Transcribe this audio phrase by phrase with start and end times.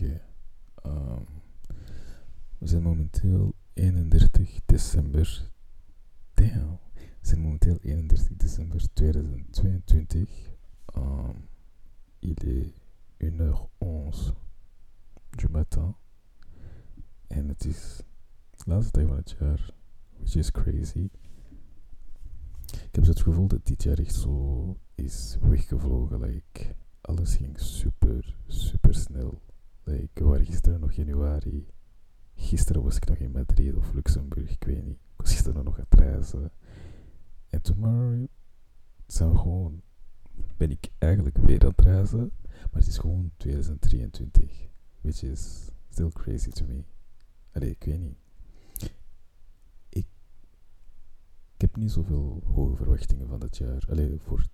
[0.00, 0.20] Oké.
[0.74, 1.22] Ehm,
[2.58, 5.50] we zijn momenteel 31 december.
[6.34, 6.78] Damn.
[6.94, 10.54] We zijn momenteel 31 december 2022.
[10.84, 11.36] Ehm,
[12.18, 12.72] il est
[13.18, 14.34] 1h11
[15.30, 15.94] du matin.
[17.26, 18.02] En het is
[18.50, 19.74] de laatste dag van het jaar.
[20.16, 21.08] Which is crazy.
[22.66, 26.20] Ik heb het gevoel dat dit jaar echt zo is weggevlogen.
[26.20, 29.40] Like, alles ging super, super snel.
[29.90, 31.66] We waren gisteren nog januari.
[32.34, 34.96] Gisteren was ik nog in Madrid of Luxemburg, ik weet niet.
[34.96, 36.52] Ik was gisteren nog aan het reizen.
[37.48, 38.26] En tomorrow
[39.06, 39.82] zijn we gewoon,
[40.56, 42.32] ben ik eigenlijk weer aan het reizen.
[42.52, 44.68] Maar het is gewoon 2023.
[45.00, 46.82] Which is still crazy to me.
[47.52, 48.16] Allee, ik weet niet.
[49.88, 50.06] Ik,
[51.54, 53.86] ik heb niet zoveel hoge verwachtingen van dat jaar.
[53.88, 54.46] Allee, voor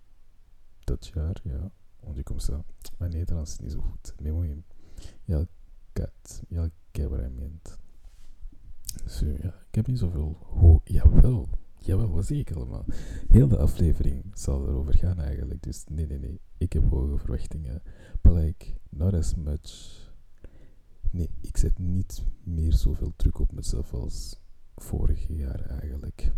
[0.85, 1.71] dat jaar, ja.
[2.01, 2.65] Want je komt zo.
[2.99, 4.15] Mijn Nederlands is niet zo goed.
[4.23, 4.63] Oui.
[5.25, 5.47] Ja,
[5.93, 6.43] kat.
[6.49, 7.79] Ja, kijk wat hij meent.
[9.21, 9.55] Ja.
[9.69, 10.81] Ik heb niet zoveel ho...
[10.85, 11.49] Jawel.
[12.11, 12.85] Wat zie ik allemaal?
[13.29, 15.63] Heel de aflevering zal erover gaan eigenlijk.
[15.63, 16.41] Dus nee, nee, nee.
[16.59, 17.83] Ik heb hoge verwachtingen.
[18.21, 19.95] But like, not as much...
[21.11, 24.41] Nee, ik zet niet meer zoveel druk op mezelf als
[24.77, 26.33] vorig jaar eigenlijk.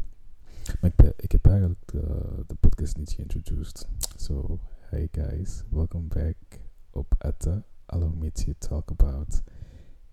[0.80, 3.88] Maar ik, ik heb eigenlijk de, de podcast niet geïntroduced.
[4.16, 6.36] So, hey guys, welcome back
[6.90, 7.64] op Atta.
[7.90, 9.42] Allow me to talk about.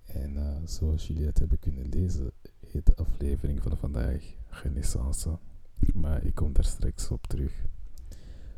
[0.06, 5.40] En eh, zoals jullie het hebben kunnen lezen, heet de aflevering van vandaag Renaissance.
[5.94, 7.66] Maar ik kom daar straks op terug.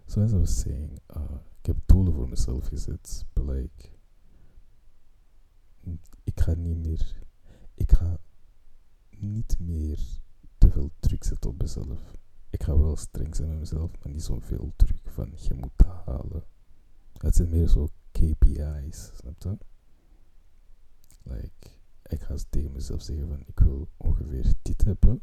[0.05, 1.23] Zoals I was saying, uh,
[1.59, 3.25] ik heb doelen voor mezelf gezet.
[3.33, 3.89] But like,
[6.23, 7.21] ik ga niet meer,
[7.73, 8.19] ik ga
[9.09, 9.99] niet meer
[10.57, 12.15] te veel druk zetten op mezelf.
[12.49, 16.43] Ik ga wel streng zijn met mezelf, maar niet zoveel druk van je moet halen.
[17.17, 19.57] Het zijn meer zo KPI's, snap je?
[21.23, 21.69] Like,
[22.03, 25.21] ik ga tegen mezelf zeggen van ik wil ongeveer dit hebben.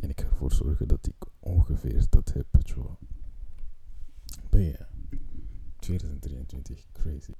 [0.00, 2.74] En ik ga ervoor zorgen dat ik ongeveer dat heb, weet je.
[4.50, 4.88] Maar ja,
[5.76, 7.32] 2023, crazy.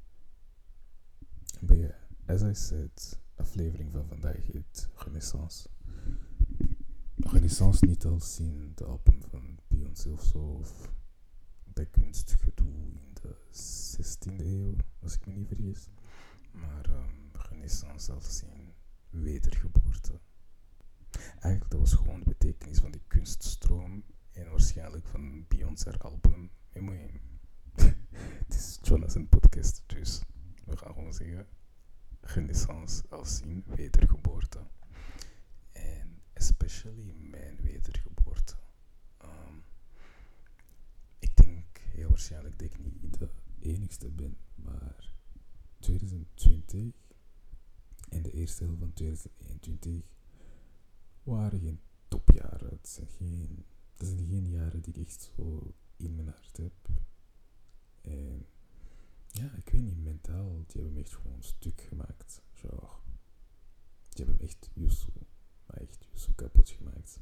[1.60, 1.94] Maar ja,
[2.26, 5.68] as I said, aflevering van vandaag heet Renaissance.
[7.16, 10.92] Renaissance niet als in de album van Beyoncé of zo, of
[11.72, 11.90] de
[13.96, 15.88] 16e eeuw, als ik me niet vergis.
[16.50, 17.14] Maar ehm,
[17.48, 18.72] Renaissance als in
[19.10, 20.20] wedergeboorte.
[21.40, 26.50] Eigenlijk, dat was gewoon de betekenis van die kunststroom en waarschijnlijk van Beyoncé haar album.
[26.72, 27.20] Je-
[28.44, 30.22] Het is Jonathan podcast, dus
[30.64, 31.46] we gaan gewoon zeggen
[32.20, 34.66] Renaissance als in wedergeboorte.
[35.72, 38.56] En especially mijn wedergeboorte.
[39.18, 39.54] Ehm,
[41.18, 43.28] ik denk heel waarschijnlijk dat ik niet de
[43.62, 45.14] enigste ben, maar
[45.78, 46.94] 2020
[48.08, 50.04] en de eerste helft van 2021
[51.22, 52.68] waren geen topjaren.
[52.68, 53.64] Het zijn geen,
[53.96, 56.88] dat zijn geen jaren die ik echt zo in mijn hart heb.
[58.00, 58.46] En
[59.28, 62.42] ja, ik weet niet, mentaal, die hebben me echt gewoon stuk gemaakt.
[62.52, 62.88] Genre,
[64.08, 65.12] die hebben me echt Yusu,
[65.66, 67.20] maar echt Yusu kapot gemaakt.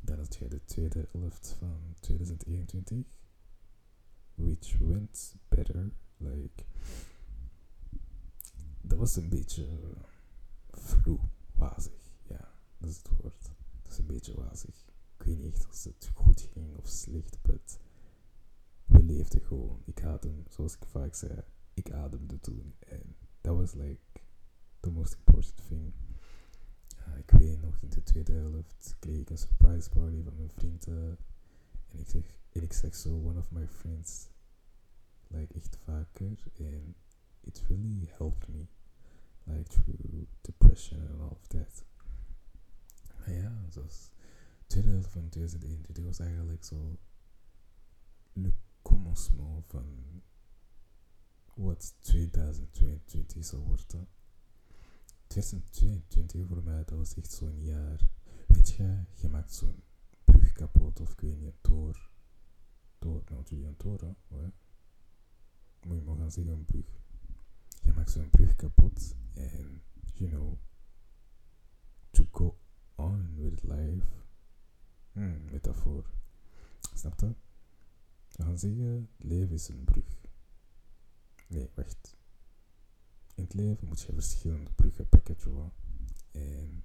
[0.00, 3.06] Dan had jij de tweede helft van 2021,
[4.36, 5.90] which went better.
[6.18, 6.64] Like,
[8.80, 9.66] dat was een beetje
[10.70, 11.18] vloe,
[11.54, 12.10] wazig.
[12.28, 13.50] Ja, dat is het woord.
[13.82, 14.84] Dat is een beetje wazig.
[15.18, 17.78] Ik weet niet echt of het goed ging of slecht, but
[18.84, 19.82] we leefden gewoon.
[19.84, 21.40] Ik adem, zoals ik vaak zei,
[21.74, 22.74] ik ademde toen.
[22.78, 24.00] En dat was like
[24.80, 25.92] the most important thing.
[27.16, 31.18] Ik weet nog, in de tweede helft kreeg ik een surprise party van mijn vrienden.
[31.88, 34.28] En ik zeg, en ik zeg zo, one of my friends,
[35.28, 36.36] like echt vaker.
[36.54, 36.94] En
[37.40, 38.66] it really helped me,
[39.44, 41.84] like through depression and all of that.
[43.18, 44.10] Maar ja, zoals
[44.66, 46.98] tweede helft van 2021 was eigenlijk zo
[48.32, 48.52] le
[48.82, 50.22] commencement van
[51.54, 54.08] wat 2022 zal worden.
[55.26, 58.08] 2022 voor mij, dat was echt zo'n jaar.
[58.46, 59.82] Weet je, je maakt zo'n
[60.24, 61.60] brug kapot of ik weet een
[62.98, 64.52] Toor, nou natuurlijk een toren, hoor.
[65.86, 66.86] Moet je maar gaan zeggen, een brug.
[67.82, 69.82] Je maakt zo'n brug kapot en,
[70.12, 70.58] you know,
[72.10, 72.58] to go
[72.94, 74.06] on with life.
[75.12, 76.10] Hmm, metafoor.
[76.94, 77.34] Snap je?
[78.36, 80.20] We gaan zeggen, leven is een brug.
[81.48, 82.16] Nee, wacht.
[83.34, 85.72] In het leven moet je verschillende bruggen pakken, Joa.
[86.30, 86.82] En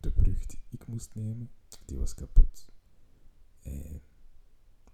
[0.00, 1.50] de brug die ik moest nemen,
[1.84, 2.68] die was kapot.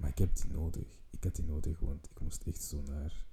[0.03, 1.01] Maar ik heb die nodig.
[1.11, 3.27] Ik had die nodig, want ik moest echt zo naar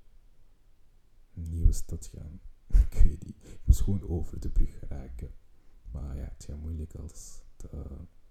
[1.33, 2.39] een nieuwe stad gaan.
[2.91, 3.35] ik weet niet.
[3.43, 5.31] Ik moest gewoon over de brug geraken.
[5.91, 7.67] Maar ja, het gaat moeilijk als de,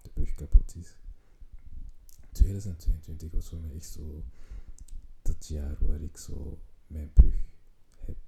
[0.03, 0.97] de brug kapot is.
[2.33, 4.25] 2022 was voor mij echt zo
[5.23, 7.35] dat jaar waar ik zo mijn brug
[7.97, 8.19] heb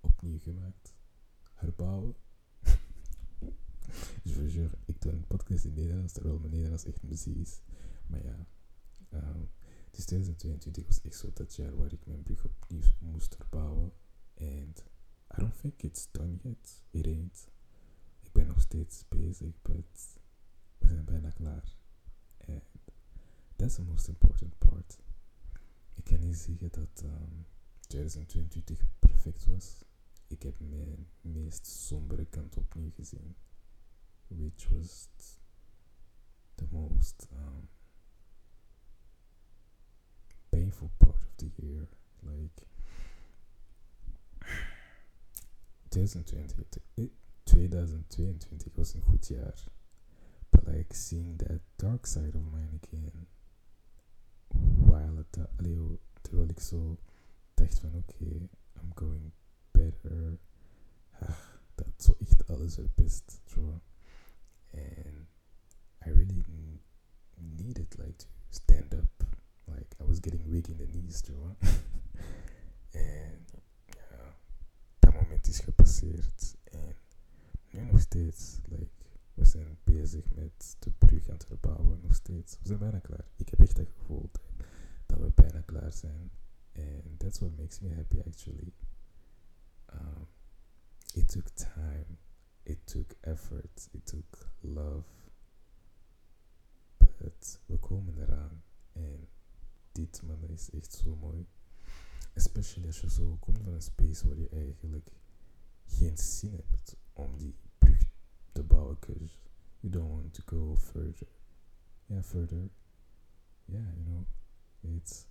[0.00, 0.94] opnieuw gemaakt.
[1.54, 2.14] Herbouwen.
[4.22, 7.60] dus voor sure, ik doe een podcast in Nederlands, terwijl mijn Nederlands echt muziek is.
[8.08, 8.46] Maar ja,
[9.10, 9.50] um,
[9.90, 13.92] dus 2022 was echt zo dat jaar waar ik mijn brug opnieuw moest herbouwen.
[14.34, 14.74] En
[15.30, 16.82] I don't think it's done yet.
[16.90, 17.48] It ain't.
[18.20, 20.18] Ik ben nog steeds bezig, but
[20.78, 21.76] we zijn bijna klaar.
[22.46, 22.62] And
[23.56, 24.98] that's the most important part.
[25.94, 27.42] Ik kan niet zeggen dat um, ehm,
[27.80, 29.84] 2022 perfect was.
[30.26, 33.36] Ik heb mijn meest sombere kant opnieuw gezien.
[34.26, 35.08] Which was
[36.54, 37.68] the most um,
[41.38, 41.88] the year.
[42.22, 42.66] Like
[45.90, 47.10] 2020,
[47.44, 49.64] 2022 was een goed jaar.
[50.50, 53.26] But like seeing that dark side of mine again.
[54.86, 56.98] While het, allee, terwijl ik zo
[57.54, 59.32] dacht van okay, I'm going
[59.70, 60.38] better.
[61.20, 61.38] Ah,
[61.74, 63.40] dat zo echt alles verpest.
[63.44, 63.80] Zo.
[64.72, 65.26] And
[66.06, 66.44] I really
[67.36, 68.87] needed like to stand
[70.00, 71.22] I was getting weak in the knees,
[72.90, 73.46] en
[73.84, 74.36] ja,
[74.98, 76.56] dat moment is gepasseerd.
[77.70, 78.90] Nu nog steeds, like,
[79.34, 82.58] we zijn bezig met de brug aan het verbouwen, nog.
[82.62, 83.24] We zijn klaar.
[83.36, 84.30] Ik heb echt het gevoel
[85.06, 86.30] dat we bijna klaar zijn.
[86.74, 88.72] And that's what makes me happy actually.
[89.92, 90.26] Um,
[91.14, 92.18] it took time,
[92.62, 95.08] it took effort, it took love.
[96.96, 98.62] But we komen eraan.
[98.92, 99.28] En
[99.92, 101.46] dit man is echt zo mooi.
[102.32, 105.12] Especially als je zo komt van een space waar je eigenlijk
[105.86, 108.00] geen zin hebt om die brug
[108.52, 108.96] te bouwen.
[109.00, 109.36] Because
[109.80, 111.28] you don't want to go further.
[112.06, 112.70] Yeah, further.
[113.64, 114.26] Yeah, you know.
[114.80, 115.26] It's...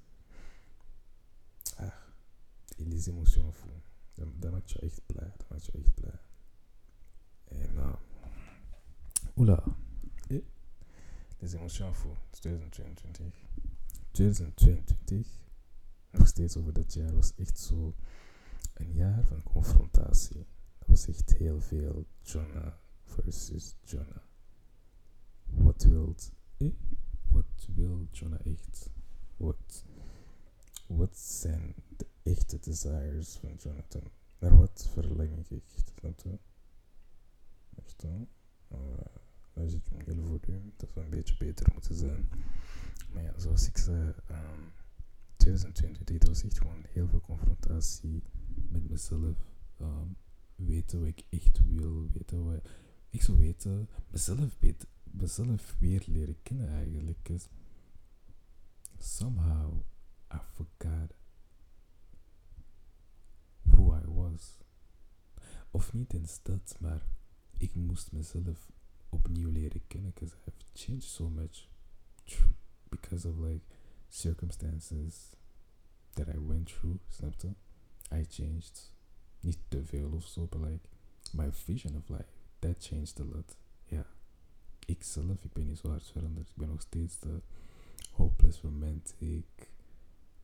[1.77, 1.93] Ah,
[2.77, 3.71] les émotions fou.
[4.13, 5.31] Dat, dat maakt je echt blij.
[5.37, 6.19] Dat maakt je echt blij.
[7.45, 7.93] En uh,
[9.35, 9.63] oula.
[10.27, 10.41] Eh,
[11.39, 12.13] les émotions fou.
[12.29, 13.33] 2022.
[14.17, 15.27] 2022,
[16.11, 17.95] nog steeds over dat jaar, was echt zo
[18.73, 20.47] een jaar van confrontatie.
[20.77, 22.73] Dat was echt heel veel Jonah
[23.03, 24.23] versus Jonah.
[25.43, 26.15] Wat wil,
[26.57, 26.71] eh?
[27.29, 28.89] Wat wil Jonah echt?
[30.87, 34.11] Wat, zijn de echte desires van Jonathan?
[34.39, 35.93] Naar wat verlang ik echt?
[36.15, 36.39] Snap?
[37.75, 38.27] Echt dan?
[38.71, 38.77] Uh,
[39.53, 40.71] dan zit je een heel volume.
[40.77, 42.29] Dat zou een beetje beter moeten zijn.
[43.07, 44.71] Maar ja, zoals ik zei, um,
[45.37, 48.23] 2020 was echt gewoon heel veel confrontatie
[48.69, 49.35] met mezelf.
[49.81, 50.17] Um,
[50.55, 52.69] weten wat ik echt wil, weten wat
[53.09, 54.57] ik zou weten, mezelf,
[55.03, 57.19] mezelf weer leren kennen eigenlijk.
[57.23, 57.47] Cause
[58.97, 59.81] somehow
[60.33, 61.13] I forgot
[63.61, 64.57] who I was.
[65.71, 67.07] Of niet eens dat, maar
[67.57, 68.71] ik moest mezelf
[69.09, 71.67] opnieuw leren kennen, because I've changed so much
[73.07, 73.61] because of like
[74.09, 75.35] circumstances
[76.15, 77.55] that I went through, snap je?
[78.11, 78.91] I changed.
[79.41, 80.89] Niet the veil zo, but like
[81.33, 83.55] my vision of life, that changed a lot.
[83.85, 84.05] Ja.
[84.85, 86.49] Ik zelf, ik ben niet zo hard veranderd.
[86.49, 87.41] Ik ben nog steeds de
[88.11, 89.71] hopeless romantic,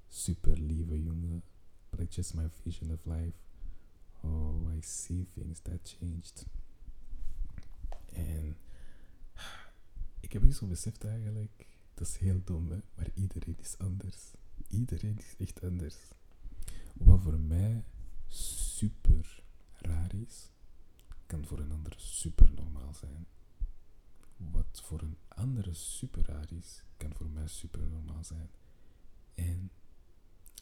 [0.07, 1.43] super lieve jongen.
[1.89, 3.37] But like just my vision of life,
[4.21, 6.45] oh, I see things that changed.
[8.11, 8.57] En
[10.19, 12.79] ik heb niet zo beseft eigenlijk dat is heel dom, hè?
[12.95, 14.33] maar iedereen is anders.
[14.67, 15.95] Iedereen is echt anders.
[16.93, 17.83] Wat voor mij
[18.27, 20.49] super raar is,
[21.25, 23.27] kan voor een ander super normaal zijn.
[24.37, 28.49] Wat voor een andere super raar is, kan voor mij super normaal zijn.
[29.33, 29.71] En,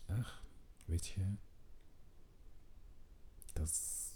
[0.06, 0.44] ach,
[0.86, 1.36] weet je,
[3.54, 4.12] dat is,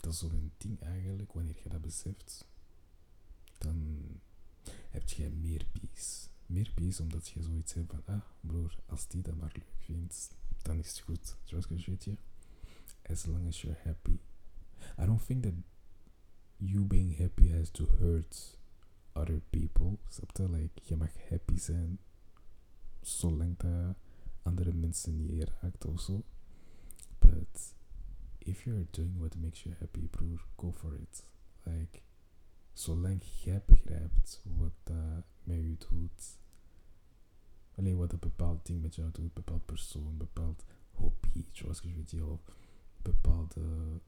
[0.00, 2.46] dat is zo'n ding eigenlijk, wanneer je dat beseft,
[3.58, 3.98] dan
[4.90, 9.22] heb je meer peace meer peace omdat je zoiets hebt van, ah broer, als die
[9.22, 11.36] dat maar leuk vindt, dan is het goed.
[11.44, 12.08] Zoals weet
[13.10, 14.18] as long as you're happy.
[14.98, 15.54] I don't think that
[16.58, 18.58] you being happy has to hurt
[19.14, 19.98] other people.
[20.08, 20.48] Snap je?
[20.48, 21.98] Like, je mag happy zijn,
[23.00, 23.96] zolang dat
[24.42, 26.24] andere mensen niet raakt of zo.
[27.18, 27.74] But
[28.38, 31.26] if you're doing what makes you happy, broer, go for it.
[31.62, 32.00] Like,
[32.72, 36.38] zolang jij begrijpt wat dat met je doet,
[37.74, 41.80] alleen wat een bepaald ding met jou doet, een bepaald persoon, een bepaald hobby, zoals
[41.80, 42.40] je weet, of
[43.02, 44.00] bepaalde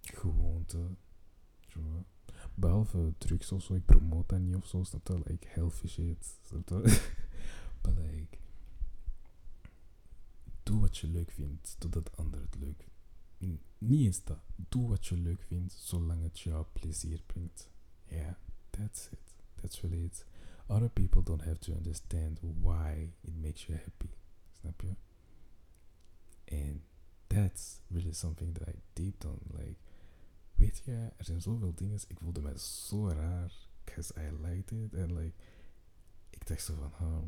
[0.00, 0.98] gewoonten.
[1.68, 2.04] Zo.
[2.54, 5.22] Behalve drugs of zo, ik promote dat niet of zo, snap je?
[5.24, 6.82] Like healthy shit, snap je?
[7.82, 8.38] but like,
[10.62, 12.88] doe wat je leuk vindt, doordat anderen het leuk
[13.38, 13.62] vinden.
[13.78, 14.38] Niet eens dat,
[14.68, 17.70] doe wat je leuk vindt, zolang het jou plezier brengt.
[18.04, 18.34] Yeah,
[18.70, 19.23] that's it.
[19.64, 20.24] That's really it.
[20.68, 24.10] Other people don't have to understand why it makes you happy.
[24.60, 24.94] Snap je?
[26.52, 26.80] And
[27.28, 29.40] that's really something that I deep on.
[29.58, 29.78] Like,
[30.54, 32.00] weet je, er zijn zoveel dingen.
[32.08, 33.52] Ik voelde me zo raar.
[33.84, 34.94] Because I liked it.
[34.94, 35.34] And like,
[36.30, 37.22] ik dacht zo van, huh,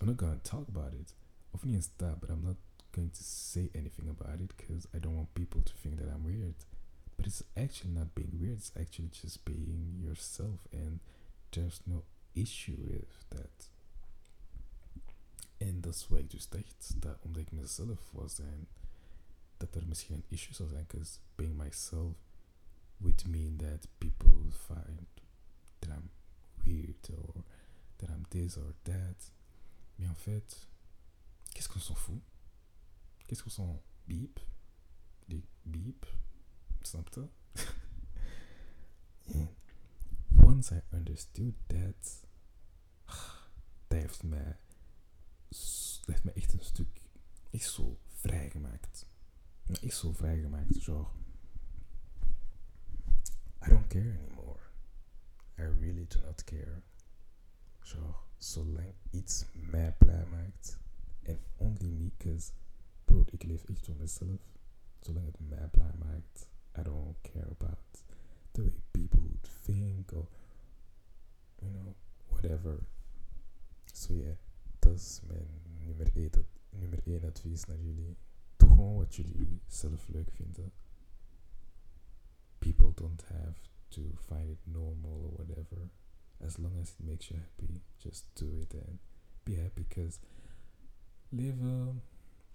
[0.00, 1.14] I'm not gonna talk about it.
[1.50, 2.56] Of niet eens dat, but I'm not
[2.90, 4.56] going to say anything about it.
[4.56, 6.66] Because I don't want people to think that I'm weird.
[7.16, 8.58] But it's actually not being weird.
[8.58, 10.66] It's actually just being yourself.
[10.72, 11.00] And
[11.50, 13.70] there's no issue with that.
[15.56, 18.68] En dat is wat ik dus dacht, dat omdat ik mezelf was en
[19.56, 22.16] dat er misschien een issue zou zijn, because being myself
[22.96, 25.08] would mean that people find
[25.78, 26.10] that I'm
[26.64, 27.44] weird or
[27.96, 29.32] that I'm this or that.
[29.96, 30.68] Mais en fait,
[31.52, 32.22] qu'est-ce qu'on s'en fout?
[33.26, 34.40] Qu'est-ce qu'on s'en beep?
[35.26, 36.06] Die beep?
[36.82, 37.10] Snap
[40.60, 42.26] once I understood that,
[43.88, 44.56] dat heeft mij,
[45.48, 47.00] dat heeft echt een stuk,
[47.50, 49.06] echt zo vrijgemaakt.
[49.82, 51.08] Echt zo vrijgemaakt, genre.
[53.66, 54.60] I don't care anymore.
[55.58, 56.82] I really do not care.
[57.78, 60.78] Genre, zolang iets mij blij maakt.
[61.22, 62.50] En only me, cause,
[63.04, 64.40] bro, ik leef echt voor mezelf.
[64.98, 66.48] Zolang het mij blij maakt,
[66.78, 68.04] I don't care about
[68.50, 70.28] the way people would think or,
[71.60, 71.94] you know,
[72.28, 72.78] whatever.
[73.92, 74.36] So yeah,
[74.78, 75.46] dat is mijn
[75.86, 78.16] nummer 1, dat, nummer 1 advies naar jullie.
[78.56, 80.72] Doe gewoon wat jullie zelf leuk vinden.
[82.58, 85.90] People don't have to find it normal or whatever.
[86.38, 88.98] As long as it makes you happy, just do it and
[89.42, 90.18] be happy because
[91.30, 92.02] leven,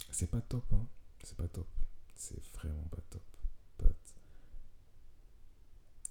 [0.09, 0.87] c'est pas top, hein.
[1.23, 1.67] C'est pas top.
[2.15, 3.23] C'est vraiment pas top.
[3.77, 3.95] But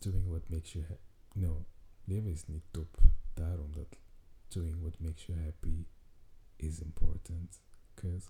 [0.01, 1.01] doing what makes you happy.
[1.35, 1.65] No,
[2.05, 3.03] leven is niet top.
[3.35, 3.99] Daarom dat
[4.49, 5.87] doing what makes you happy
[6.57, 7.61] is important.
[7.95, 8.29] Because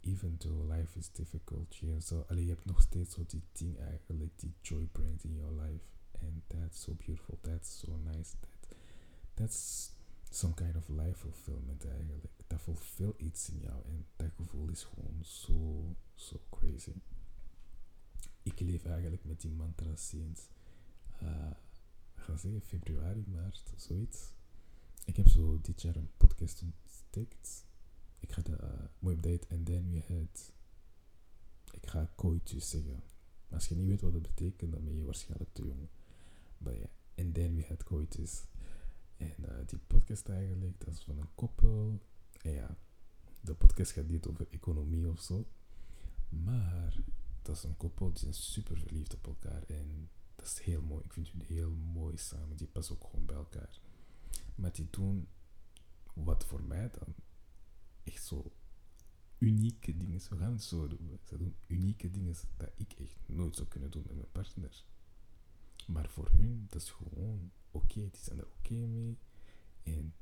[0.00, 3.78] even though life is difficult, je, zo, allee, je hebt nog steeds zo die ding
[3.78, 5.84] eigenlijk die joy brengt in your life.
[6.20, 7.38] And that's so beautiful.
[7.40, 8.36] That's so nice.
[8.40, 8.76] That,
[9.34, 9.90] that's
[10.30, 12.24] some kind of life fulfillment eigenlijk.
[12.46, 13.84] Dat fulfill iets in jou.
[13.84, 15.84] En dat gevoel is gewoon zo,
[16.14, 16.92] zo crazy.
[18.42, 20.48] Ik leef eigenlijk met die mantra sinds,
[21.22, 21.50] uh,
[22.22, 24.32] gaan zeggen, februari, maart, zoiets.
[25.04, 27.64] Ik heb zo dit jaar een podcast ontdekt.
[28.18, 28.58] Ik ga de
[29.02, 30.52] uh, update en then we had.
[31.70, 33.02] Ik ga coitus zeggen.
[33.50, 35.88] Als je niet weet wat dat betekent, dan ben je waarschijnlijk te jong.
[36.58, 38.44] Maar ja, en then we had coitus.
[39.16, 42.00] En uh, die podcast eigenlijk, dat is van een koppel.
[42.42, 42.76] En ja,
[43.40, 45.46] de podcast gaat niet over economie of zo.
[46.28, 46.96] Maar
[47.42, 49.62] dat is een koppel die zijn super verliefd op elkaar.
[49.62, 50.08] En
[50.42, 51.04] dat is heel mooi.
[51.04, 52.56] Ik vind jullie heel mooi samen.
[52.56, 53.80] Die passen ook gewoon bij elkaar.
[54.54, 55.28] Maar die doen
[56.14, 57.14] wat voor mij dan
[58.04, 58.52] echt zo
[59.38, 60.20] unieke dingen.
[60.28, 61.18] We gaan het zo doen.
[61.24, 64.84] Ze doen unieke dingen dat ik echt nooit zou kunnen doen met mijn partner.
[65.86, 68.10] Maar voor hun, dat is gewoon oké.
[68.10, 69.18] Die zijn er oké mee.
[69.82, 70.14] En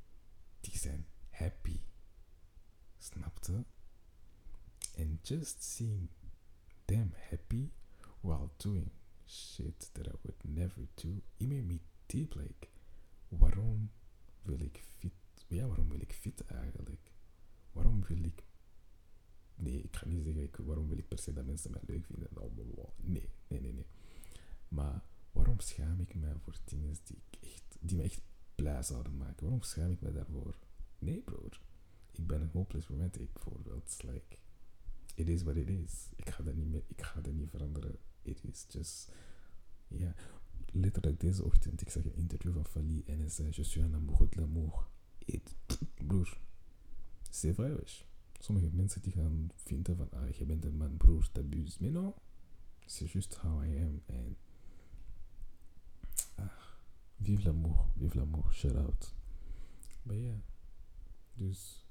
[0.59, 1.79] die zijn happy.
[2.97, 3.65] Snapte?
[4.97, 6.09] And just seeing
[6.85, 7.69] them happy
[8.19, 8.91] while doing
[9.31, 12.67] shit that I would never do, it made me deep like,
[13.29, 13.91] waarom
[14.41, 15.13] wil ik fit,
[15.47, 17.11] ja, waarom wil ik fit eigenlijk?
[17.71, 18.43] Waarom wil ik,
[19.55, 22.05] nee, ik ga niet zeggen, ik, waarom wil ik per se dat mensen mij leuk
[22.05, 22.29] vinden?
[22.95, 23.87] Nee, nee, nee, nee.
[24.67, 28.21] Maar waarom schaam ik mij voor dingen die, ik echt, die me echt
[28.55, 29.43] blij zouden maken?
[29.43, 30.59] Waarom schaam ik me daarvoor?
[30.99, 31.61] Nee, broer.
[32.11, 34.03] Ik ben een hopeless romantic, bijvoorbeeld.
[34.03, 34.37] Like,
[35.15, 36.09] it is what it is.
[36.15, 37.99] Ik ga dat niet meer, ik ga dat niet veranderen.
[38.21, 39.11] It is just,
[39.87, 39.97] ja.
[39.97, 40.13] Yeah.
[40.73, 43.95] Letterlijk deze ochtend, ik zag een interview van Fali en hij zei, je suis un
[43.95, 44.87] amoureux de l'amour.
[45.25, 45.55] It,
[46.07, 46.37] broer,
[47.29, 48.03] c'est vrai, wesh.
[48.39, 51.77] Sommige mensen die gaan vinden van, ah, je bent een man, broer, t'abuses.
[51.79, 52.13] Mais non,
[52.85, 54.01] c'est juste how I am.
[54.05, 54.37] En,
[56.35, 56.51] ah,
[57.17, 59.13] vive l'amour, vive l'amour, shout out.
[60.03, 60.41] Maar ja,
[61.33, 61.85] dus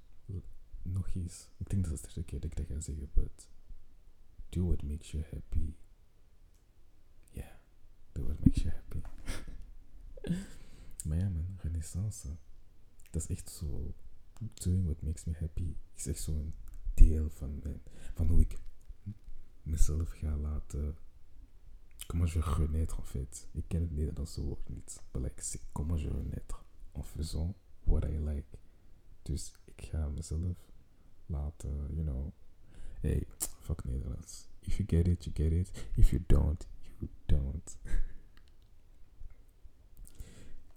[0.83, 1.49] nog eens.
[1.57, 3.49] Ik denk dat het de keer dat ik dat ga zeggen, but
[4.49, 5.75] do what makes you happy.
[8.57, 9.01] You happy.
[11.09, 12.29] maar ja man, renaissance.
[13.11, 13.95] Dat is echt zo,
[14.55, 16.55] doing what makes me happy is echt zo'n
[16.95, 17.63] deel van,
[18.15, 18.59] van hoe ik
[19.63, 20.97] mezelf ga laten.
[22.07, 23.49] Comment je renaître en fait.
[23.53, 25.03] Ik ken het Nederlandse woord niet.
[25.13, 28.59] Maar like, c'est comment je renaître en faisant what I like.
[29.23, 30.73] Dus ik ga mezelf
[31.27, 32.33] laten, you know.
[33.01, 33.27] Hey,
[33.61, 34.49] fuck Nederlands.
[34.61, 35.89] If you get it, you get it.
[35.95, 36.67] If you don't,
[36.99, 37.77] you don't.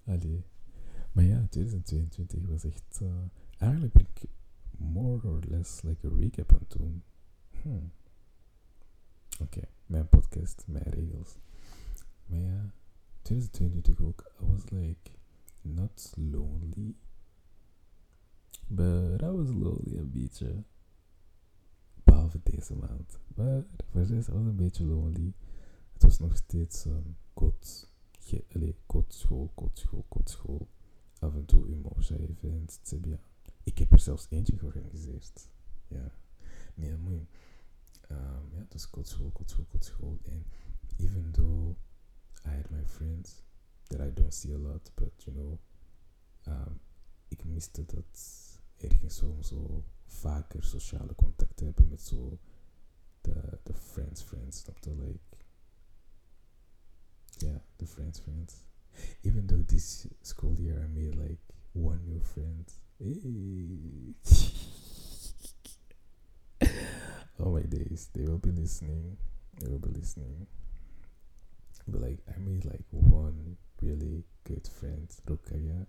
[0.04, 0.44] Allee.
[1.12, 2.98] Maar ja, 2022 was echt.
[3.02, 3.08] Uh,
[3.58, 4.28] eigenlijk ben ik
[4.78, 6.76] more or less like a recap aan het.
[7.62, 7.92] Hmm.
[9.40, 11.36] Oké, okay, mijn podcast, mijn regels.
[12.26, 12.72] Maar ja,
[13.22, 14.32] 2022 ook.
[14.40, 15.10] I was like
[15.60, 16.94] not lonely.
[18.66, 20.64] But I was lonely een beetje.
[22.04, 23.18] Behalve deze maand.
[23.34, 25.34] Maar voor de rest was een beetje lonely.
[25.92, 27.92] Het was nog steeds um, kot.
[28.24, 29.50] Ge, kotschool,
[30.08, 30.68] kotschool.
[31.18, 32.80] Af en toe emotion event.
[33.62, 35.48] Ik heb er zelfs eentje georganiseerd.
[35.86, 36.12] Ja.
[36.74, 37.26] Nee, mooi.
[38.10, 40.18] Um, ja, dus kotschool, kotschool, kotschool.
[40.22, 40.46] En
[40.96, 41.76] even though
[42.44, 43.42] I had my friends
[43.88, 45.58] that I don't see a lot, but you know,
[46.46, 46.80] um,
[47.28, 48.20] ik miste dat
[48.76, 52.38] ergens om zo vaker sociale contacten hebben met zo
[53.20, 54.94] de, de friends friends, snap je?
[54.94, 55.33] Like,
[57.42, 58.62] yeah, the friends friends.
[59.22, 61.38] Even though this school year I made like
[61.72, 62.64] one new friend.
[67.40, 69.16] Oh my days, they will be listening.
[69.60, 70.46] They will be listening.
[71.88, 75.86] But like I made like one really good friend, Rukaya.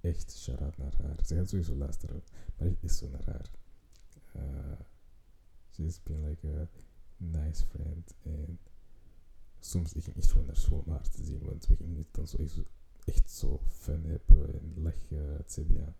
[0.00, 1.24] echt shout-out naar haar.
[1.24, 2.22] Ze gaat sowieso luisteren,
[2.56, 3.50] maar ik is zo naar haar.
[4.36, 4.80] Uh,
[5.72, 6.68] she's been like a
[7.16, 8.14] nice friend.
[8.22, 8.58] En
[9.66, 12.46] soms ging echt gewoon naar school om haar te zien, want we gingen dan zo
[13.04, 15.94] echt zo fun hebben en lachen, et cetera.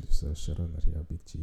[0.00, 1.34] Dus uh, shout-out naar jou, Big G.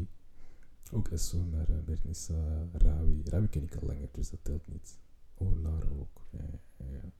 [0.91, 3.21] Ook zo naar uh, Bernissa, Rawi.
[3.23, 4.99] Rawi ken ik al langer, dus dat telt niet.
[5.33, 6.25] Oh, Lara ook.
[6.29, 7.11] Ja, ja.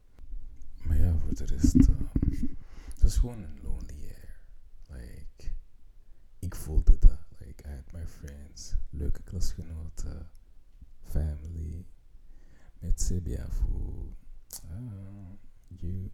[0.83, 1.95] Maar ja, voor de rest, uh,
[2.85, 4.15] het was gewoon een lonely
[4.89, 5.51] Like,
[6.39, 7.19] ik voelde dat.
[7.39, 10.29] Like, I had my friends, leuke klasgenoten,
[11.01, 11.85] family.
[12.79, 14.15] Met CBFO.
[14.65, 15.35] Uh,
[15.67, 16.11] you,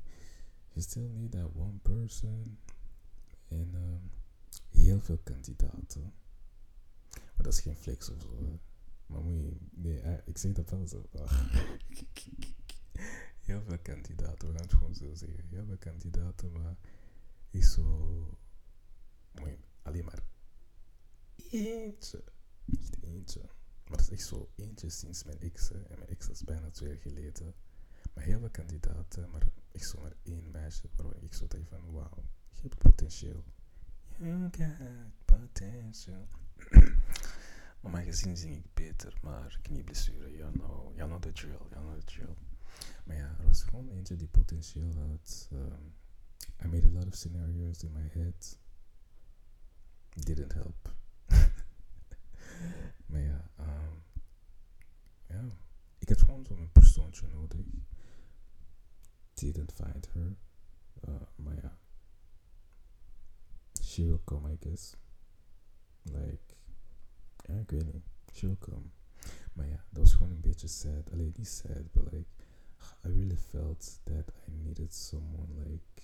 [0.73, 2.57] you still need that one person.
[3.47, 4.11] En um,
[4.69, 6.13] heel veel kandidaten.
[7.11, 8.59] Maar dat is geen flex of zo.
[9.05, 11.09] Maar moet je, nee, uh, ik zeg dat wel zo.
[13.47, 15.47] heel veel kandidaten, we gaan het gewoon zo zeggen.
[15.49, 16.77] Heel veel kandidaten, maar
[17.49, 17.83] is zo
[19.31, 20.23] mooi, alleen maar
[21.51, 22.23] eentje.
[22.65, 23.41] Niet eentje.
[23.93, 25.71] Maar dat is echt zo eentje sinds mijn ex.
[25.71, 27.53] En mijn ex is bijna twee jaar geleden.
[28.13, 31.91] Maar heel veel kandidaten, maar echt zo maar één meisje waarvan ik zo dacht van
[31.91, 33.43] wauw, je hebt potentieel.
[34.17, 34.77] You got
[35.25, 36.27] potential.
[37.81, 41.99] maar gezien zing ik beter, maar knieblessure, you know, you know the drill, you know
[41.99, 42.35] the drill.
[43.05, 45.49] Maar ja, er was gewoon eentje die potentieel had.
[45.51, 45.93] Um,
[46.63, 48.57] I made a lot of scenarios in my head
[50.25, 51.02] didn't help.
[53.05, 54.03] Maar ja, um,
[55.27, 55.57] ja,
[55.97, 57.65] ik had gewoon zo'n persoontje nodig.
[59.33, 60.35] Didn't find her.
[61.07, 61.77] Uh, maar ja,
[63.81, 64.95] she will come, I guess.
[66.01, 66.55] Like,
[67.35, 68.03] ja, ik weet niet.
[68.31, 68.85] She will come.
[69.53, 71.11] Maar ja, dat was gewoon een beetje sad.
[71.11, 72.29] Alleen niet sad, but like,
[73.05, 76.01] I really felt that I needed someone like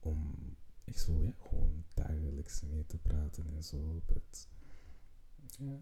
[0.00, 4.02] om ik zo ja, gewoon dagelijks mee te praten en zo.
[4.06, 4.48] But
[5.58, 5.80] ja,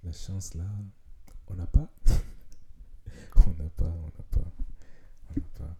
[0.00, 0.84] la chance là,
[1.44, 1.88] on n'a pas.
[3.46, 4.52] on n'a pas, on n'a pas,
[5.28, 5.76] on n'a pas.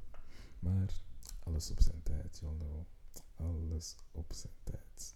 [0.59, 1.01] Maar
[1.39, 2.85] alles op zijn tijd, know.
[3.37, 5.15] Alles op zijn tijd.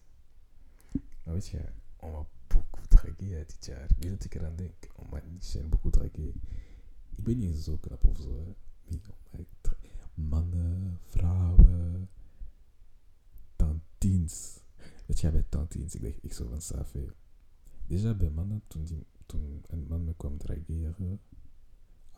[1.25, 1.65] Maar weet je,
[1.97, 3.89] on m'a beaucoup dragué dit jaar.
[3.99, 4.89] Weet dat ik eraan denk?
[4.97, 6.33] On m'a niet beaucoup dragué.
[7.17, 8.55] Ik ben niet zo knap of zo, hè.
[10.15, 11.62] Mannen, vrouwen
[14.29, 14.61] tantines.
[15.07, 17.11] Weet je, bij tantines, ik dacht ik zo van Safi.
[17.89, 21.21] Déjà bij mannen, toen, die, toen een man me kwam drageren,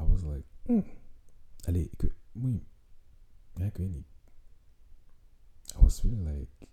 [0.00, 0.84] I was like, mm.
[1.64, 2.62] Allee, ik weet, moet
[3.54, 4.06] ja, ik weet niet.
[5.76, 6.68] I was really like,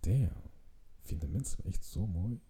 [0.00, 0.42] damn,
[1.00, 2.40] vinden mensen me echt zo mooi?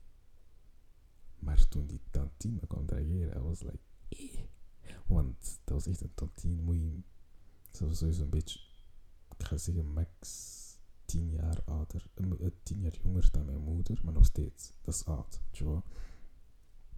[1.38, 4.40] Maar toen die tantine me kwam drageren, I was like, eh.
[5.07, 7.02] Want dat was echt een tantine, moet je,
[7.70, 8.61] ze was sowieso een beetje,
[9.38, 10.65] ik ga zeggen max
[11.07, 15.05] tien jaar ouder, uh, tien jaar jonger dan mijn moeder, maar nog steeds, dat is
[15.05, 15.83] oud, tu vois.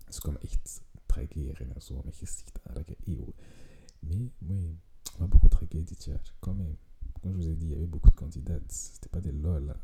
[0.08, 3.34] Ze kwam echt trageren en zo, mijn gezicht aan, dat eeuw.
[3.98, 4.78] Mais, oui,
[5.16, 6.76] on a beaucoup dit jaar, quand même.
[7.20, 8.92] Comme je vous ai dit, il y avait beaucoup de candidates.
[8.92, 9.74] C'était pas des lol.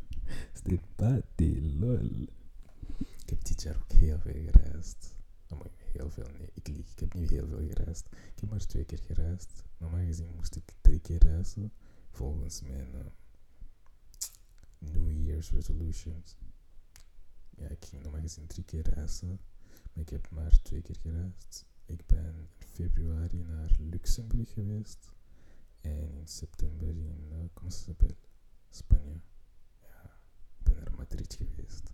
[0.54, 2.28] C'était pas des lol.
[2.98, 5.16] Ik heb dit jaar ook heel veel gereisd.
[5.48, 5.60] Oh,
[5.92, 6.10] heel
[7.14, 8.06] niet heel veel gereisd.
[8.06, 9.62] Ik heb maar twee keer gereisd.
[9.78, 11.72] Normaal gezien moest ik drie keer reizen.
[12.10, 13.12] Volgens mijn
[14.78, 16.36] New Year's resolutions.
[17.50, 19.40] Ja, ik ging normaal gezien drie keer reizen.
[19.92, 21.66] Maar ik heb maar twee keer gereisd.
[21.84, 25.12] Ik ben in februari naar Luxemburg geweest.
[25.80, 28.08] En in september in uh,
[28.68, 29.20] Spanje.
[29.80, 30.20] Ja,
[30.58, 31.90] ik ben naar Madrid geweest.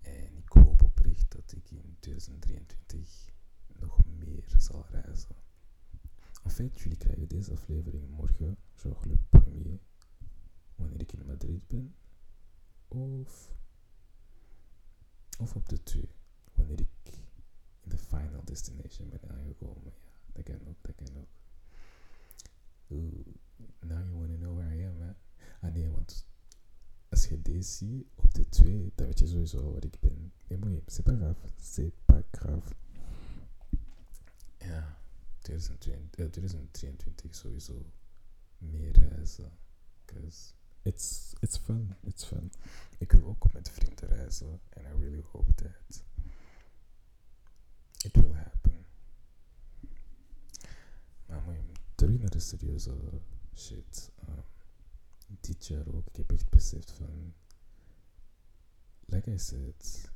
[0.00, 3.32] En ik hoop oprecht dat ik in 2023
[3.80, 5.36] nog meer zal reizen.
[6.42, 9.80] En fait, jullie krijgen deze aflevering morgen, genre le premier,
[10.76, 11.94] wanneer ik in Madrid ben.
[12.88, 13.54] Of,
[15.38, 16.10] of op de twee,
[16.54, 16.88] wanneer ik
[17.80, 19.92] in de final destination ben aangekomen.
[20.26, 21.28] Ja, dat kan ook, dat kan ook.
[22.88, 23.26] Ooh,
[23.80, 25.12] now you wanna know where I am, hè?
[25.60, 26.26] Ah nee, want
[27.08, 30.32] als je deze ziet op de twee, dan weet je sowieso waar ik ben.
[30.48, 32.74] Nee, mooi, c'est pas grave, c'est pas grave.
[34.58, 34.98] Ja,
[35.38, 37.92] 2020, 2023 eh, sowieso
[38.58, 39.52] meer reizen.
[40.84, 42.52] It's, it's fun, it's fun.
[42.98, 44.60] Ik wil ook met vrienden reizen.
[44.76, 46.02] And I really hope that
[48.04, 48.86] it will happen.
[51.26, 51.58] Maar mooi,
[51.94, 53.20] terug naar de serieuze
[53.54, 54.12] shit.
[54.28, 54.44] Um,
[55.40, 57.34] dit jaar ook, ik heb echt beseft van,
[59.06, 60.10] like I said,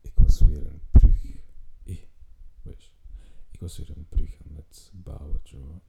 [0.00, 1.24] ik was weer een brug.
[1.84, 1.96] Eh,
[2.62, 2.94] wees.
[3.50, 5.82] Ik was weer een brug aan het bouwen.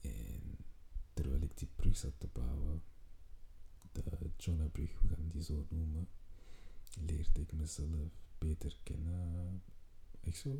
[0.00, 0.56] En
[1.12, 2.82] terwijl ik die brug zat te bouwen,
[4.04, 6.08] de Jonah-brug, we gaan die zo noemen,
[7.00, 9.62] leerde ik mezelf beter kennen.
[10.20, 10.50] Ik zo,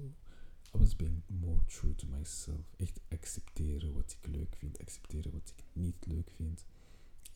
[0.75, 2.75] I was being more true to myself.
[2.77, 6.65] Echt accepteren wat ik leuk vind, accepteren wat ik niet leuk vind.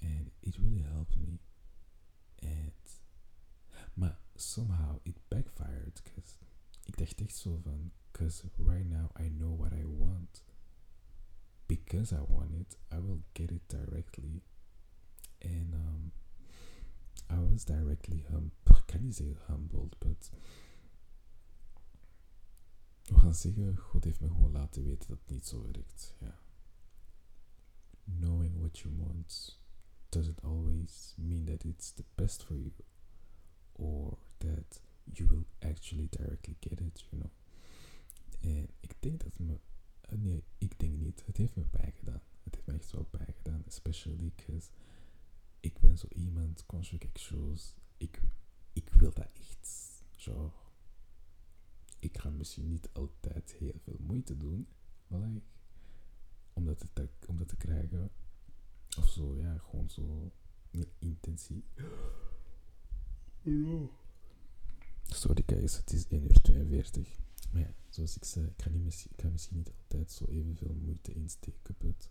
[0.03, 1.39] and it really helped me.
[2.43, 2.73] And
[3.97, 6.39] but somehow it backfired because
[6.87, 10.45] ik dacht echt zo van, because right now I know what I want.
[11.67, 14.43] Because I want it, I will get it directly.
[15.43, 16.13] And um,
[17.31, 18.51] I was directly hum
[18.87, 20.31] can you say humbled, but
[23.09, 26.17] we gaan zeggen, God heeft me gewoon laten weten dat het niet zo werkt.
[26.21, 26.39] Ja.
[28.05, 29.61] Knowing what you want
[30.09, 32.73] doesn't always mean that it's the best for you
[33.73, 37.33] or that you will actually directly get it, you know.
[38.41, 39.61] En ik denk dat me,
[40.13, 42.23] uh, nee, ik denk niet, het heeft me bijgedaan.
[42.43, 44.71] Het heeft me echt wel bijgedaan, especially because
[45.61, 48.23] ik ben zo iemand, quand je quelque chose, ik,
[48.73, 50.51] ik wil dat echt, genre,
[51.99, 54.69] ik ga misschien niet altijd heel veel moeite doen,
[55.07, 55.47] maar like,
[56.53, 58.11] om dat te, om dat te krijgen,
[58.99, 60.33] of zo, ja, gewoon zo
[60.71, 61.65] met intentie.
[65.03, 67.19] Sorry guys, het is 1 uur 42.
[67.53, 70.25] Maar ja, zoals ik zei, ik ga, niet misschien, ik ga misschien niet altijd zo
[70.25, 72.09] evenveel moeite insteken, but...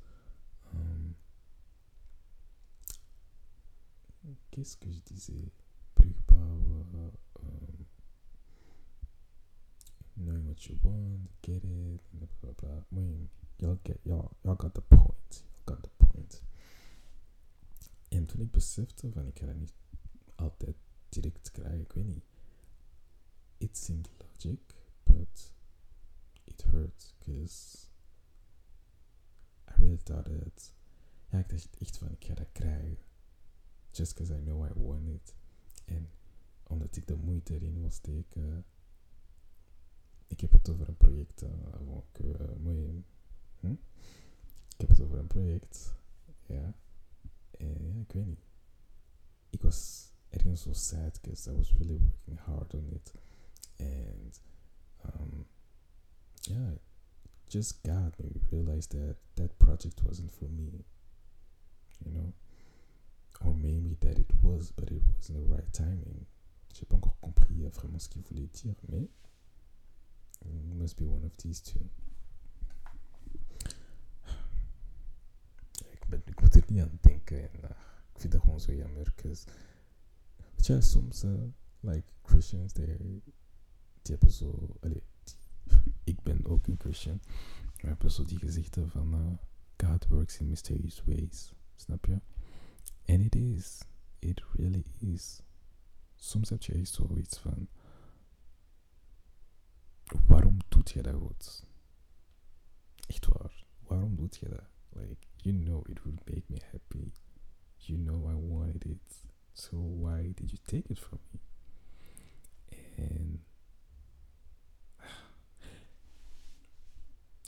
[0.73, 1.08] Um,
[4.51, 5.51] Qu'est-ce que je disais?
[5.95, 7.85] Brug bouwen, um,
[10.15, 12.83] knowing what you want, get it, blah blah blah.
[12.89, 15.43] Maar y'all get, y'all, y'all got the point.
[15.67, 16.41] Y'all got the point.
[18.09, 19.73] En toen ik besefte van ik ga dat niet
[20.35, 20.75] altijd
[21.09, 22.25] direct krijgen, ik weet niet.
[23.57, 24.59] It seemed logic,
[25.03, 25.53] but
[26.43, 27.87] it hurt, because
[29.67, 30.73] I really thought it.
[31.29, 32.97] Ja, ik dacht echt van ik ga dat krijgen.
[33.91, 35.35] Just because I know I want it.
[35.85, 36.09] En
[36.63, 38.65] omdat ik de moeite erin wil steken.
[40.27, 41.43] Ik heb het over een project.
[41.43, 41.49] Uh,
[42.21, 42.89] uh,
[43.59, 43.71] hm?
[44.67, 45.95] Ik heb het over een project.
[46.45, 46.75] Ja.
[47.57, 48.45] En ja, ik weet niet.
[49.49, 53.13] Ik was ergens zo sad because I was really working hard on it.
[53.79, 54.39] And
[55.05, 55.45] um,
[56.41, 56.77] yeah,
[57.47, 60.85] just got me realized that that project wasn't for me.
[62.03, 62.33] You know?
[63.45, 66.25] Or maybe that it was, but it wasn't the right timing.
[66.73, 69.09] J'ai pas encore compris euh, vraiment ce qu'il voulait dire, mais
[70.41, 71.79] it must be one of these two.
[76.09, 77.51] ben, ik moet er niet aan denken.
[77.51, 77.69] En uh,
[78.13, 79.13] ik vind dat gewoon zo jammer.
[79.15, 79.47] Cause,
[80.55, 81.43] weet je, soms, uh,
[81.79, 83.21] like Christians, they, die
[84.01, 84.77] hebben zo.
[84.79, 85.35] Allee, die,
[86.03, 87.21] ik ben ook een Christian.
[87.75, 89.37] We hebben zo die gezichten van uh,
[89.89, 91.53] God works in mysterious ways.
[91.75, 92.21] Snap je?
[93.05, 93.81] And it is.
[94.19, 95.41] It really is.
[96.49, 97.67] Heb je echt zoiets van.
[100.27, 101.65] Waarom doet je dat?
[103.07, 103.65] Echt waar.
[103.79, 104.67] Waarom doet je dat?
[104.89, 107.11] Like, you know it would make me happy.
[107.77, 109.27] You know I wanted it.
[109.53, 111.39] So why did you take it from me?
[112.97, 113.39] And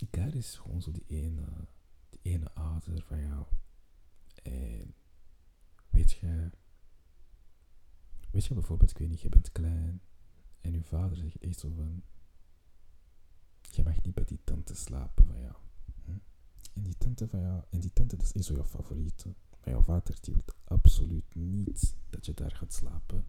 [0.12, 1.68] God is gewoon zo die ene,
[2.10, 3.46] die ene ader van jou.
[4.44, 4.96] En
[5.92, 6.50] weet je,
[8.32, 10.02] weet je bijvoorbeeld, ik weet niet, je bent klein
[10.62, 12.04] en je vader zegt zo van,
[13.72, 15.56] je mag niet bij die tante slapen van jou.
[16.06, 16.12] Hm?
[16.74, 19.36] En die tante van jou, en die tante dat is zo jouw favoriete.
[19.60, 23.26] Maar jouw vader die wil absoluut niet dat je daar gaat slapen.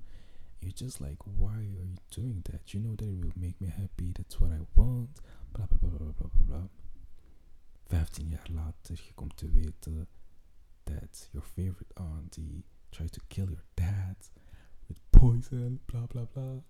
[0.59, 2.70] You're just like, why are you doing that?
[2.70, 4.12] You know that it will make me happy.
[4.12, 5.20] That's what I want.
[5.53, 6.68] Bla bla bla bla bla bla.
[7.85, 10.09] 15 jaar later, je komt te weten
[10.85, 14.16] that your favorite auntie tried to kill your dad
[14.88, 16.62] with poison, blah blah blah.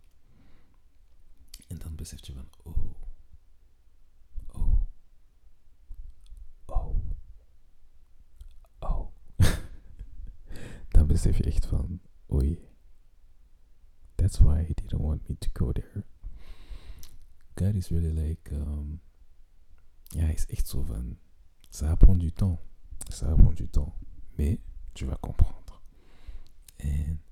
[1.68, 2.94] En dan besef je oh,
[4.46, 4.78] oh,
[6.66, 6.96] oh,
[8.80, 9.12] oh.
[10.88, 11.66] dan besef echt
[14.16, 16.04] that's why he didn't want me to go there.
[17.56, 19.00] God is really like, um,
[20.10, 21.18] ja, hij echt zo van,
[21.68, 22.58] ça va prendre du temps,
[23.10, 23.94] ça va prendre du temps,
[24.38, 24.60] mais
[24.94, 25.82] tu vas comprendre.
[26.76, 27.22] En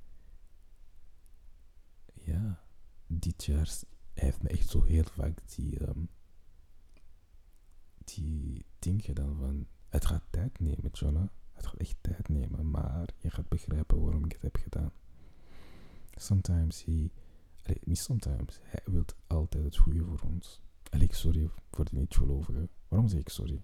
[2.14, 2.61] ja,
[3.06, 3.68] dit jaar
[4.14, 6.09] heeft me echt zo heel vaak die, um,
[8.04, 11.28] die ding gedaan van, het gaat tijd nemen, Jonah.
[11.52, 14.92] Het gaat echt tijd nemen, maar je gaat begrijpen waarom ik het heb gedaan.
[16.11, 17.11] Sometimes he,
[17.62, 20.62] allee, niet sometimes, hij wil altijd het goede voor ons.
[20.90, 22.68] Allee, sorry voor de niet-gelovigen.
[22.88, 23.62] Waarom zeg ik sorry?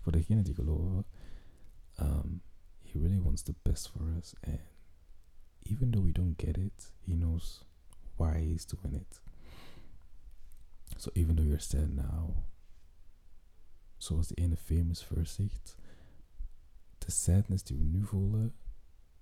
[0.00, 1.04] Voor degenen die geloven,
[2.00, 2.42] um,
[2.82, 4.34] he really wants the best for us.
[4.40, 4.60] And
[5.62, 7.64] even though we don't get it, he knows
[8.16, 9.20] why he's doing it.
[10.96, 12.44] So even though you're sad now,
[13.96, 15.48] zoals die ene famous verse
[16.98, 18.54] de sadness die we nu voelen,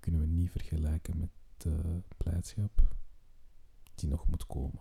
[0.00, 2.96] kunnen we niet vergelijken met de blijdschap
[3.94, 4.80] die nog moet komen.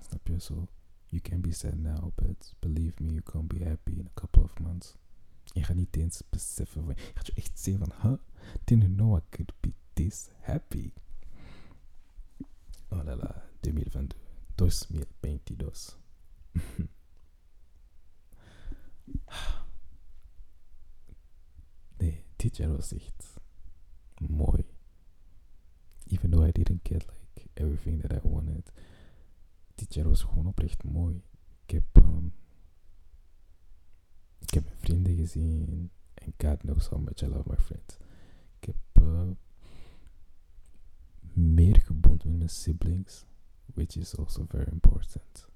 [0.00, 0.68] Snap je zo?
[1.10, 4.42] You can be sad now, but believe me, you can be happy in a couple
[4.42, 4.94] of months.
[5.52, 8.18] Je gaat niet eens beseffen van, je gaat je echt zeggen van, huh?
[8.64, 10.92] Didn't know I could be this happy.
[12.90, 14.16] Oh la la, 2022,
[14.54, 15.96] 2022.
[21.98, 23.34] nee, dit jaar was echt
[24.28, 24.64] mooi.
[26.06, 28.17] Even though I didn't get like everything that I.
[29.88, 31.22] Dit was gewoon oprecht mooi.
[31.64, 32.34] Ik heb, um,
[34.38, 35.90] ik heb mijn vrienden gezien.
[36.14, 37.96] En God knows how much I love my friends.
[38.60, 39.30] Ik heb uh,
[41.32, 43.24] meer gebond met mijn siblings.
[43.64, 45.48] Which is also very important.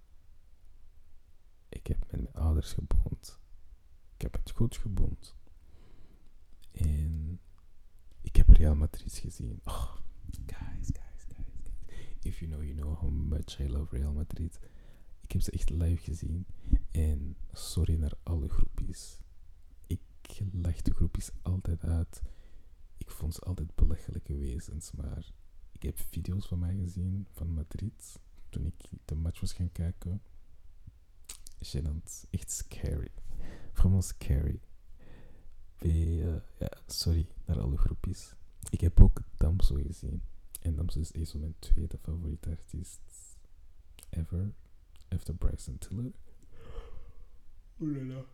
[1.68, 3.40] Ik heb met mijn ouders gebond.
[4.14, 5.36] Ik heb het goed gebond.
[6.70, 7.40] En
[8.20, 9.60] ik heb Real Madrid gezien.
[9.64, 9.96] Oh,
[10.46, 11.01] guys, guys.
[12.22, 14.58] If you know, you know how much I love Real Madrid.
[15.20, 16.46] Ik heb ze echt live gezien.
[16.90, 19.20] En sorry naar alle groepjes.
[19.86, 20.00] Ik
[20.52, 22.22] lach de groepjes altijd uit.
[22.96, 24.92] Ik vond ze altijd belachelijke wezens.
[24.92, 25.32] Maar
[25.72, 28.20] ik heb video's van mij gezien van Madrid.
[28.48, 30.22] Toen ik de match was gaan kijken.
[31.64, 32.24] Gênant.
[32.30, 33.10] Echt scary.
[33.72, 34.60] Vraiment scary.
[35.78, 38.34] Uh, ja, sorry naar alle groepjes.
[38.70, 40.22] Ik heb ook Damso gezien.
[40.62, 43.36] En Damso is echt zo mijn tweede favoriete artiest
[44.10, 44.54] ever.
[45.08, 46.12] After Bryson Tiller.
[47.80, 48.24] Oelala.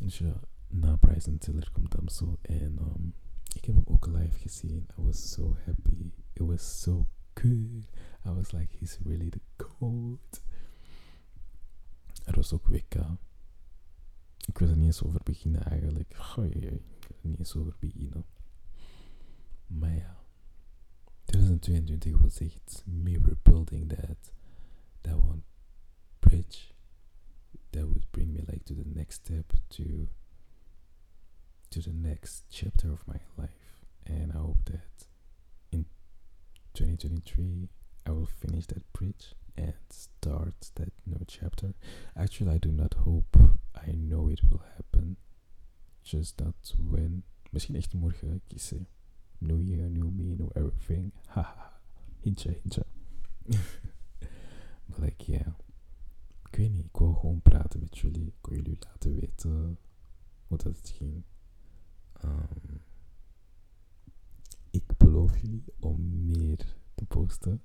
[0.00, 2.38] Dus ja, na Bryson Tiller komt Damso.
[2.42, 3.14] En um,
[3.54, 4.86] ik heb hem ook live gezien.
[4.98, 6.10] I was so happy.
[6.32, 7.84] It was so good.
[8.24, 10.42] I was like, he's really the goat.
[12.24, 12.94] Er was ook WK.
[14.46, 16.14] Ik wil er niet eens over beginnen eigenlijk.
[16.16, 16.70] Goh, ik wil
[17.22, 18.24] er niet eens over beginnen.
[19.66, 20.23] Maar ja.
[21.34, 24.30] 2022 was echt me rebuilding that,
[25.02, 25.42] that one
[26.20, 26.72] bridge
[27.72, 30.06] that would bring me like to the next step to
[31.70, 35.08] to the next chapter of my life and I hope that
[35.72, 35.86] in
[36.74, 37.68] 2023
[38.06, 41.74] I will finish that bridge and start that new chapter.
[42.16, 43.36] Actually, I do not hope.
[43.74, 45.16] I know it will happen.
[46.04, 47.22] Just not when.
[47.50, 48.40] Misschien echt morgen.
[49.40, 50.36] New year, new me.
[51.34, 51.72] Haha.
[52.20, 52.84] hintje, hintje.
[54.86, 55.54] but like, yeah.
[56.50, 58.26] Ik weet niet, ik wou gewoon praten met jullie.
[58.26, 59.78] Ik wil jullie laten weten
[60.46, 61.24] hoe dat ging.
[62.24, 62.80] Um,
[64.70, 67.62] ik beloof jullie om meer te posten.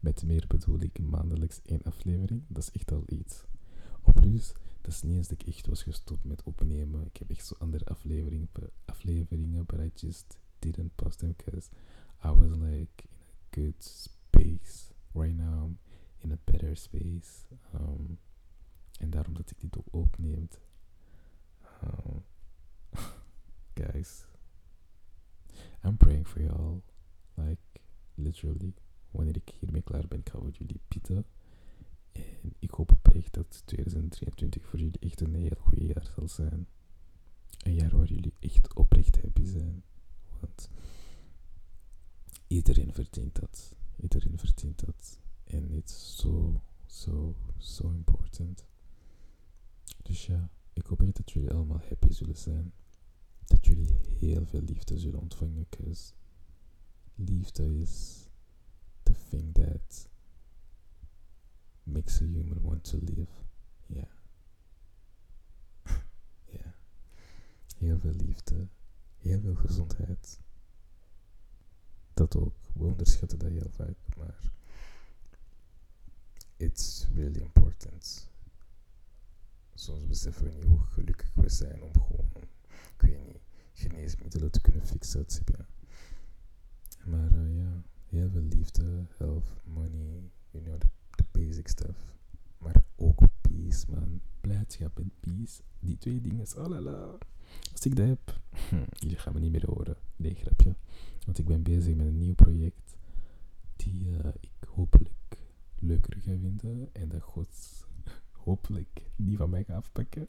[0.00, 2.44] Met meer bedoel ik maandelijks één aflevering.
[2.48, 3.44] Dat is echt al iets.
[4.02, 7.06] Op plus, dat is niet eens dat ik echt was gestopt met opnemen.
[7.06, 8.48] Ik heb echt zo andere afleveringen,
[8.84, 11.68] afleveringen but I just didn't post them because
[12.24, 14.92] I was like in a good space.
[15.14, 15.78] Right now I'm
[16.22, 17.46] in a better space.
[17.74, 18.18] Um,
[18.98, 20.48] En daarom dat ik dit ook opneem.
[21.84, 22.24] Um,
[23.82, 24.24] guys,
[25.84, 26.82] I'm praying for y'all.
[27.34, 27.62] Like,
[28.14, 28.74] literally.
[29.10, 31.26] Wanneer ik hiermee klaar ben, ik ga jullie pieten.
[32.12, 36.66] En ik hoop oprecht dat 2023 voor jullie echt een heel goed jaar zal zijn.
[37.58, 39.82] Een jaar waar jullie echt oprecht happy zijn.
[40.40, 40.70] Want
[42.46, 43.74] iedereen verdient dat.
[43.96, 45.18] Iedereen verdient dat.
[45.44, 48.66] En is zo, zo, zo important.
[50.02, 52.72] Dus ja, ik hoop echt dat jullie allemaal happy zullen zijn.
[53.44, 55.66] Dat jullie heel veel liefde zullen ontvangen.
[55.68, 56.12] Because
[57.14, 58.26] liefde is
[59.02, 60.08] the thing that
[61.82, 63.44] makes a human want to live.
[63.86, 64.08] Ja.
[66.44, 66.74] ja.
[67.76, 68.68] Heel veel liefde.
[69.16, 70.40] Heel veel gezondheid.
[72.16, 72.54] Dat ook.
[72.74, 74.52] We onderschatten dat heel vaak, maar
[76.56, 78.30] it's really important.
[79.74, 82.30] Soms beseffen we niet hoe gelukkig we zijn om gewoon,
[82.70, 83.40] ik weet niet,
[83.72, 85.26] geneesmiddelen te kunnen fixen,
[87.04, 92.14] Maar uh, ja, heel veel liefde, health, money, you know, the, basic stuff.
[92.58, 94.20] Maar ook peace, man.
[94.40, 95.62] Blijdschap en peace.
[95.80, 97.18] Die twee dingen, oh la la.
[97.72, 98.40] Als ik dat heb,
[99.00, 99.96] jullie gaan me niet meer horen.
[100.16, 100.74] Nee, grapje.
[101.26, 102.96] Want ik ben bezig met een nieuw project
[103.76, 105.38] die uh, ik hopelijk
[105.78, 107.48] leuker ga vinden en dat God
[108.46, 110.28] hopelijk niet van mij gaat afpakken.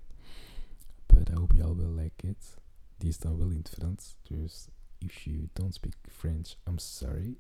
[1.06, 2.58] But I hope you all will like it.
[2.98, 7.38] Die is dan wel in het Frans, dus if you don't speak French, I'm sorry.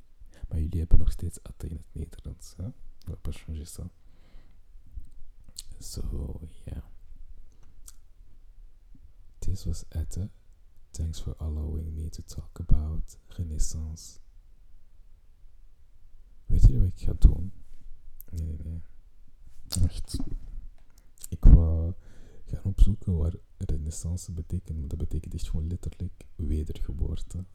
[0.50, 2.54] Maar jullie hebben nog steeds Atte in het Nederlands.
[2.58, 2.70] Hè?
[3.06, 3.89] Dat pas ça.
[5.80, 6.84] So, yeah.
[9.39, 10.30] This was Ette.
[10.97, 14.19] Thanks for allowing me to talk about Renaissance.
[16.45, 17.51] Weet je wat ik ga doen?
[18.31, 18.81] Nee, nee, nee.
[19.83, 20.17] Echt.
[21.29, 21.93] Ik wou
[22.45, 24.79] gaan opzoeken waar renaissance betekent.
[24.79, 27.45] Maar dat betekent echt gewoon letterlijk wedergeboorte.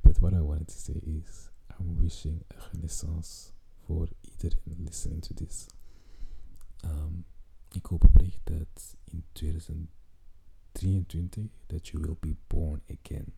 [0.00, 3.50] But what I wanted to say is, I'm wishing a renaissance
[3.84, 5.66] voor iedereen listening to this.
[6.84, 7.24] Um,
[7.70, 9.24] ik hoop oprecht dat in
[10.78, 13.34] 2023 dat you will be born again.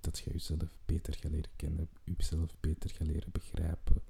[0.00, 4.02] Dat je jezelf beter gaat leren kennen, jezelf beter gaat leren begrijpen.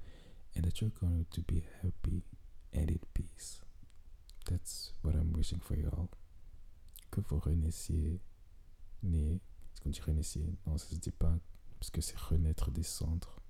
[0.51, 2.23] En dat you're going to be happy
[2.73, 3.63] and at peace.
[4.45, 6.09] That's what I'm wishing for you all.
[7.11, 8.21] Que vous renaissiez,
[9.01, 9.41] né,
[9.73, 11.39] est-ce qu'on dit renaissiez Non, ça se dit pas,
[11.79, 13.41] parce que c'est renaître des cendres.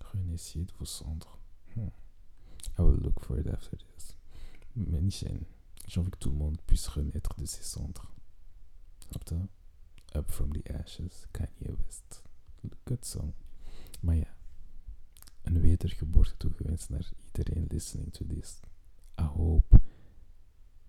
[0.00, 1.38] Renaissiez de vos cendres.
[1.74, 1.90] Hmm.
[2.78, 4.16] I will look for it after this.
[4.74, 5.00] Mais
[5.86, 8.12] j'ai envie que tout le monde puisse renaître de ses cendres.
[10.14, 12.22] Up, from the ashes, Kanye West.
[12.86, 13.32] Good song.
[14.00, 14.36] Maar ja,
[15.42, 18.60] een wedergeboorte toegewenst naar iedereen listening to this.
[19.20, 19.80] I hope,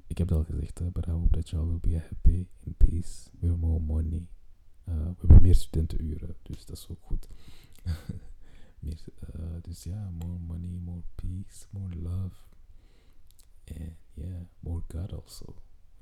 [0.08, 3.30] ik heb het al gezegd, but I hope that y'all will be happy, in peace,
[3.42, 4.28] have more money.
[4.86, 7.28] Uh, we hebben meer studentenuren, dus dat is ook goed.
[8.80, 9.04] meer,
[9.36, 12.47] uh, dus ja, more money, more peace, more love.
[13.76, 15.56] And yeah, more God also.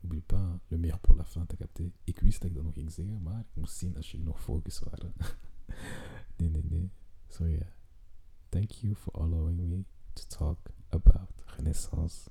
[0.03, 1.91] N'oublie pas, le meilleur pour la fin, t'as capté.
[2.03, 4.41] Ik wist dat ik dat nog ging zeggen, maar ik moest zien als jullie nog
[4.41, 5.13] focus waren.
[6.37, 6.91] nee, nee, nee.
[7.27, 7.67] So yeah.
[8.49, 12.29] Thank you for allowing me to talk about Renaissance.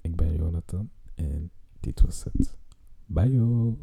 [0.00, 2.56] Ik ben Jonathan en dit was het.
[3.06, 3.74] Bye